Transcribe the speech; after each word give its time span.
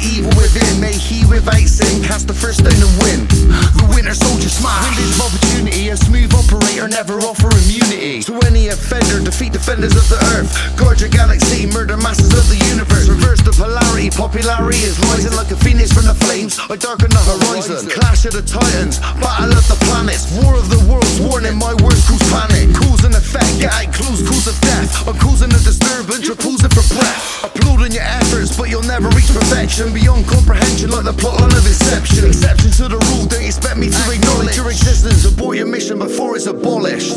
evil 0.00 0.32
within. 0.36 0.80
May 0.80 0.96
he 0.96 1.22
invite 1.22 1.68
sin, 1.68 2.02
cast 2.02 2.26
the 2.26 2.34
first 2.34 2.60
stone 2.60 2.76
and 2.76 2.94
win. 3.00 3.20
The 3.76 3.86
winner 3.94 4.14
soldier 4.14 4.48
smash. 4.48 4.84
Windows 4.96 5.16
of 5.16 5.32
opportunity, 5.32 5.88
a 5.88 5.96
smooth 5.96 6.32
operator 6.34 6.88
never 6.88 7.20
offer 7.20 7.48
immunity. 7.64 8.22
To 8.24 8.34
any 8.44 8.68
offender, 8.68 9.20
defeat 9.24 9.52
defenders 9.52 9.96
of 9.96 10.06
the 10.08 10.20
earth. 10.36 10.50
Guard 10.76 11.00
your 11.00 11.10
galaxy, 11.10 11.66
murder 11.66 11.96
masses 11.96 12.32
of 12.32 12.46
the 12.48 12.58
universe. 12.72 13.08
Reverse 13.08 13.40
the 13.42 13.52
polarity, 13.52 14.10
popularity 14.10 14.84
is 14.84 14.98
rising 15.10 15.34
like 15.36 15.50
a 15.50 15.56
phoenix 15.56 15.92
from 15.92 16.06
the 16.06 16.14
flames. 16.14 16.58
I 16.70 16.76
darken 16.76 17.10
the 17.10 17.22
horizon. 17.22 17.88
Clash 17.90 18.24
of 18.24 18.32
the 18.32 18.42
titans, 18.42 18.98
battle 19.20 19.52
of 19.52 19.66
the 19.68 19.78
planets. 19.88 20.30
War 20.40 20.56
of 20.56 20.68
the 20.68 20.80
worlds, 20.88 21.20
warning 21.20 21.56
my 21.56 21.74
words 21.80 22.02
cause 22.08 22.22
panic. 22.32 22.74
Cause 22.76 23.04
and 23.04 23.14
effect, 23.14 23.60
get 23.60 23.72
out 23.72 23.92
clues, 23.92 24.22
cause 24.28 24.46
of 24.48 24.56
death. 24.60 25.08
I'm 25.08 25.16
cause 25.18 25.39
never 28.90 29.08
reach 29.14 29.28
perfection. 29.28 29.94
Beyond 29.94 30.26
comprehension, 30.26 30.90
like 30.90 31.04
the 31.04 31.12
plotline 31.12 31.56
of 31.56 31.64
Inception. 31.64 32.26
Exception 32.26 32.70
to 32.72 32.88
the 32.88 32.98
rule, 32.98 33.26
don't 33.26 33.44
expect 33.44 33.78
me 33.78 33.88
to 33.88 34.10
acknowledge 34.10 34.56
your 34.56 34.70
existence. 34.70 35.24
Abort 35.24 35.56
your 35.56 35.66
mission 35.66 35.98
before 35.98 36.36
it's 36.36 36.46
abolished. 36.46 37.16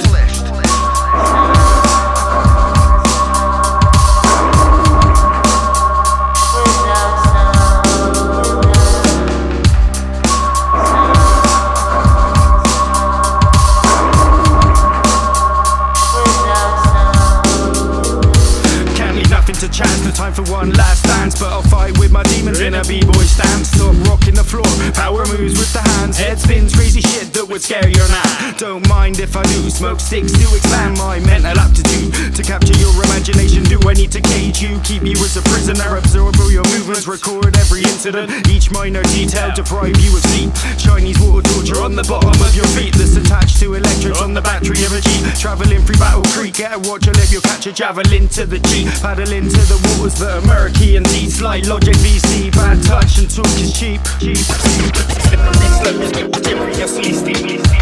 To 19.63 19.69
chance, 19.69 20.03
no 20.03 20.11
time 20.11 20.33
for 20.33 20.43
one 20.51 20.71
last 20.75 21.05
dance. 21.05 21.39
But 21.39 21.47
I'll 21.47 21.63
fight 21.63 21.97
with 21.97 22.11
my 22.11 22.23
demons 22.23 22.59
in 22.59 22.73
a 22.73 22.83
b-boy 22.83 23.23
stance. 23.23 23.71
Stop 23.71 23.95
rocking 24.11 24.35
the 24.35 24.43
floor, 24.43 24.67
power 24.91 25.23
moves 25.31 25.55
with 25.55 25.71
the 25.71 25.79
hands. 25.79 26.19
Head 26.19 26.37
spins, 26.37 26.75
crazy 26.75 26.99
shit 26.99 27.31
that 27.31 27.47
would 27.47 27.61
scare 27.61 27.87
your 27.87 28.03
man. 28.11 28.59
Don't 28.59 28.83
mind 28.89 29.21
if 29.21 29.37
I 29.37 29.43
do, 29.55 29.69
smoke 29.69 30.01
sticks 30.01 30.35
to 30.35 30.43
expand 30.51 30.97
my 30.97 31.23
mental 31.23 31.55
aptitude. 31.55 32.35
To 32.35 32.43
capture 32.43 32.75
your 32.75 32.91
imagination, 33.07 33.63
do 33.63 33.79
I 33.87 33.93
need 33.93 34.11
to 34.11 34.19
cage 34.19 34.59
you? 34.59 34.83
Keep 34.83 35.07
you 35.07 35.15
as 35.23 35.39
a 35.39 35.43
prisoner, 35.47 35.95
absorb 35.95 36.35
all 36.43 36.51
your 36.51 36.67
movements, 36.75 37.07
record 37.07 37.55
every 37.55 37.87
incident. 37.87 38.35
Each 38.51 38.67
minor 38.67 39.03
detail 39.15 39.55
deprive 39.55 39.95
you 40.03 40.11
of 40.11 40.27
sleep. 40.27 40.51
Chinese 40.75 41.15
water 41.23 41.47
torture 41.55 41.79
on 41.79 41.95
the 41.95 42.03
bottom 42.03 42.35
of 42.35 42.51
your 42.51 42.67
feet 42.75 42.99
that's 42.99 43.15
attached 43.15 43.63
to 43.63 43.79
electrics 43.79 44.19
on 44.19 44.33
the 44.33 44.43
battery 44.43 44.83
of 44.83 44.91
a 44.91 44.99
Jeep. 44.99 45.12
Traveling 45.39 45.81
through 45.81 45.97
Battle 45.97 46.23
Creek, 46.31 46.53
get 46.55 46.73
a 46.73 46.79
watch, 46.79 47.07
I'll 47.07 47.13
let 47.15 47.31
you 47.31 47.41
catch 47.41 47.67
a 47.67 47.73
javelin 47.73 48.29
to 48.29 48.45
the 48.45 48.59
Jeep. 48.59 48.87
Paddle 49.01 49.25
to 49.25 49.41
the 49.41 49.97
waters 49.97 50.15
that 50.19 50.41
are 50.41 50.47
murky 50.47 50.95
and 50.95 51.05
deep. 51.07 51.29
Sly 51.29 51.59
Logic 51.65 51.95
VC, 51.95 52.51
bad 52.53 52.81
touch 52.83 53.19
and 53.19 53.29
talk 53.29 53.45
is 53.59 53.73
cheap. 53.73 54.01
cheap. 54.19 54.37